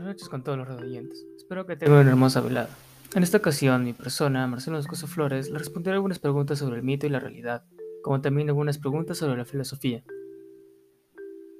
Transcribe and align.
noches 0.00 0.28
con 0.28 0.42
todos 0.42 0.58
los 0.58 0.66
redondientes. 0.66 1.26
Espero 1.36 1.66
que 1.66 1.76
tengan 1.76 2.00
una 2.00 2.10
hermosa 2.10 2.40
velada. 2.40 2.70
En 3.14 3.22
esta 3.22 3.38
ocasión, 3.38 3.84
mi 3.84 3.92
persona, 3.92 4.46
Marcelo 4.46 4.78
Moscoso 4.78 5.06
Flores, 5.06 5.50
le 5.50 5.58
responderé 5.58 5.96
algunas 5.96 6.18
preguntas 6.18 6.58
sobre 6.58 6.76
el 6.76 6.82
mito 6.82 7.06
y 7.06 7.10
la 7.10 7.20
realidad, 7.20 7.64
como 8.02 8.22
también 8.22 8.48
algunas 8.48 8.78
preguntas 8.78 9.18
sobre 9.18 9.36
la 9.36 9.44
filosofía. 9.44 10.02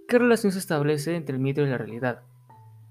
¿Qué 0.09 0.18
relación 0.18 0.52
se 0.52 0.59
establece 0.59 1.14
entre 1.14 1.37
el 1.37 1.42
mito 1.42 1.60
y 1.60 1.66
la 1.66 1.77
realidad? 1.77 2.23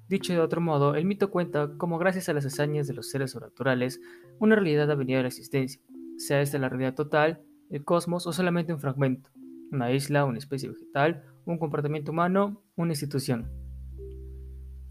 Dicho 0.07 0.33
de 0.33 0.39
otro 0.39 0.61
modo, 0.61 0.93
el 0.95 1.05
mito 1.05 1.31
cuenta 1.31 1.71
cómo 1.77 1.97
gracias 1.97 2.29
a 2.29 2.33
las 2.33 2.45
hazañas 2.45 2.85
de 2.85 2.93
los 2.93 3.09
seres 3.09 3.31
sobrenaturales, 3.31 3.99
una 4.39 4.55
realidad 4.55 4.91
ha 4.91 4.95
venido 4.95 5.19
a 5.19 5.23
la 5.23 5.29
existencia, 5.29 5.81
sea 6.17 6.41
esta 6.41 6.59
la 6.59 6.69
realidad 6.69 6.93
total, 6.93 7.41
el 7.69 7.83
cosmos 7.83 8.27
o 8.27 8.33
solamente 8.33 8.73
un 8.73 8.79
fragmento, 8.79 9.29
una 9.71 9.91
isla, 9.91 10.25
una 10.25 10.37
especie 10.37 10.69
vegetal, 10.69 11.23
un 11.45 11.57
comportamiento 11.57 12.11
humano, 12.11 12.61
una 12.75 12.91
institución. 12.91 13.60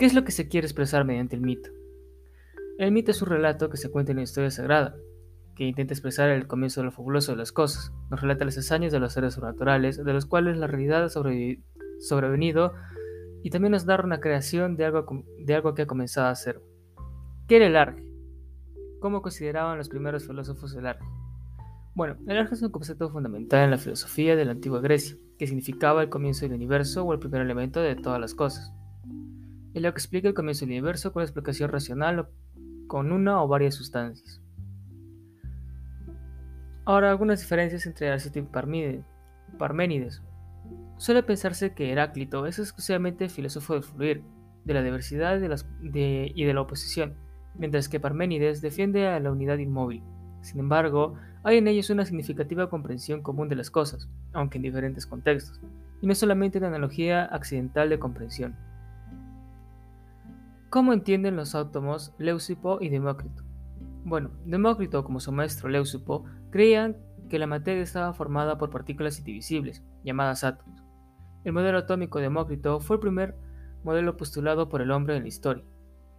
¿Qué 0.01 0.07
es 0.07 0.15
lo 0.15 0.25
que 0.25 0.33
se 0.33 0.49
quiere 0.49 0.67
expresar 0.67 1.05
mediante 1.05 1.37
el 1.37 1.43
mito? 1.43 1.69
El 2.79 2.91
mito 2.91 3.11
es 3.11 3.21
un 3.21 3.29
relato 3.29 3.69
que 3.69 3.77
se 3.77 3.91
cuenta 3.91 4.13
en 4.13 4.17
una 4.17 4.23
historia 4.23 4.51
sagrada, 4.51 4.97
que 5.55 5.65
intenta 5.65 5.93
expresar 5.93 6.31
el 6.31 6.47
comienzo 6.47 6.81
de 6.81 6.87
lo 6.87 6.91
fabuloso 6.91 7.33
de 7.33 7.37
las 7.37 7.53
cosas, 7.53 7.93
nos 8.11 8.23
relata 8.23 8.47
las 8.47 8.57
hazañas 8.57 8.93
de 8.93 8.99
los 8.99 9.13
seres 9.13 9.35
sobrenaturales, 9.35 10.03
de 10.03 10.13
los 10.15 10.25
cuales 10.25 10.57
la 10.57 10.69
realidad 10.69 11.05
ha 11.05 11.11
sobrevenido, 11.11 12.73
y 13.43 13.51
también 13.51 13.73
nos 13.73 13.85
da 13.85 14.01
una 14.03 14.21
creación 14.21 14.75
de 14.75 14.87
algo, 14.87 15.05
de 15.39 15.55
algo 15.55 15.75
que 15.75 15.83
ha 15.83 15.87
comenzado 15.87 16.29
a 16.29 16.35
ser. 16.35 16.63
¿Qué 17.47 17.57
era 17.57 17.67
el 17.67 17.77
arge? 17.77 18.03
¿Cómo 19.01 19.21
consideraban 19.21 19.77
los 19.77 19.91
primeros 19.91 20.27
filósofos 20.27 20.75
el 20.77 20.87
arge? 20.87 21.05
Bueno, 21.95 22.17
el 22.27 22.39
arge 22.39 22.55
es 22.55 22.63
un 22.63 22.71
concepto 22.71 23.11
fundamental 23.11 23.65
en 23.65 23.71
la 23.73 23.77
filosofía 23.77 24.35
de 24.35 24.47
la 24.47 24.53
antigua 24.53 24.81
Grecia, 24.81 25.19
que 25.39 25.47
significaba 25.47 26.03
el 26.03 26.09
comienzo 26.09 26.47
del 26.47 26.55
universo 26.55 27.05
o 27.05 27.13
el 27.13 27.19
primer 27.19 27.43
elemento 27.43 27.81
de 27.81 27.97
todas 27.97 28.19
las 28.19 28.35
cosas 28.35 28.73
es 29.75 29.83
lo 29.83 29.93
que 29.93 29.99
explica 29.99 30.29
el 30.29 30.35
comienzo 30.35 30.65
del 30.65 30.71
universo 30.71 31.13
con 31.13 31.23
explicación 31.23 31.71
racional 31.71 32.29
con 32.87 33.13
una 33.13 33.43
o 33.43 33.49
varias 33.49 33.75
sustancias. 33.75 34.43
Ahora, 36.85 37.11
algunas 37.11 37.41
diferencias 37.41 37.87
entre 37.87 38.09
Heráclito 38.09 38.39
y 38.41 39.57
Parménides. 39.59 40.23
Suele 40.97 41.23
pensarse 41.23 41.73
que 41.73 41.93
Heráclito 41.93 42.47
es 42.47 42.59
exclusivamente 42.59 43.29
filósofo 43.29 43.75
del 43.75 43.85
fluir, 43.85 44.23
de 44.65 44.75
la 44.75 44.83
diversidad 44.83 45.41
y 45.83 46.45
de 46.45 46.55
la 46.55 46.61
oposición, 46.61 47.15
mientras 47.55 47.89
que 47.89 48.01
Parménides 48.01 48.61
defiende 48.61 49.07
a 49.07 49.21
la 49.21 49.31
unidad 49.31 49.59
inmóvil. 49.59 50.03
Sin 50.41 50.59
embargo, 50.59 51.15
hay 51.43 51.59
en 51.59 51.69
ellos 51.69 51.91
una 51.91 52.05
significativa 52.05 52.69
comprensión 52.69 53.23
común 53.23 53.49
de 53.49 53.57
las 53.57 53.71
cosas, 53.71 54.09
aunque 54.33 54.59
en 54.59 54.63
diferentes 54.63 55.07
contextos, 55.07 55.61
y 56.03 56.07
no 56.07 56.15
solamente 56.15 56.59
una 56.59 56.69
analogía 56.69 57.25
accidental 57.25 57.89
de 57.89 57.99
comprensión. 57.99 58.57
¿Cómo 60.71 60.93
entienden 60.93 61.35
los 61.35 61.57
átomos 61.57 62.15
Leucipo 62.17 62.79
y 62.81 62.91
Demócrito? 62.91 63.43
Bueno, 64.05 64.31
Demócrito, 64.45 65.03
como 65.03 65.19
su 65.19 65.33
maestro 65.33 65.69
Leucipo, 65.69 66.27
creían 66.51 66.97
que 67.29 67.41
la 67.41 67.49
materia 67.49 67.83
estaba 67.83 68.13
formada 68.13 68.57
por 68.57 68.71
partículas 68.71 69.19
indivisibles, 69.19 69.83
llamadas 70.05 70.45
átomos. 70.45 70.81
El 71.43 71.55
modelo 71.55 71.79
atómico 71.79 72.19
de 72.19 72.25
Demócrito 72.25 72.79
fue 72.79 72.97
el 72.97 73.01
primer 73.01 73.35
modelo 73.83 74.17
postulado 74.17 74.69
por 74.69 74.81
el 74.81 74.93
hombre 74.93 75.17
en 75.17 75.23
la 75.23 75.29
historia, 75.29 75.65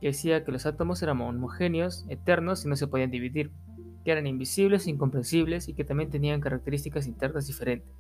que 0.02 0.08
decía 0.08 0.44
que 0.44 0.52
los 0.52 0.66
átomos 0.66 1.02
eran 1.02 1.22
homogéneos, 1.22 2.06
eternos 2.10 2.66
y 2.66 2.68
no 2.68 2.76
se 2.76 2.88
podían 2.88 3.10
dividir, 3.10 3.54
que 4.04 4.12
eran 4.12 4.28
invisibles, 4.28 4.86
incomprensibles 4.86 5.70
y 5.70 5.76
que 5.76 5.86
también 5.86 6.10
tenían 6.10 6.42
características 6.42 7.08
internas 7.08 7.48
diferentes. 7.48 7.96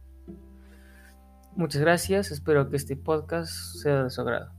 Muchas 1.56 1.82
gracias, 1.82 2.30
espero 2.30 2.70
que 2.70 2.76
este 2.76 2.98
podcast 2.98 3.54
sea 3.82 4.04
de 4.04 4.10
su 4.10 4.20
agrado. 4.20 4.52